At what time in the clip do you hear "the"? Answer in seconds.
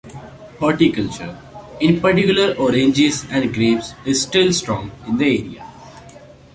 5.19-5.39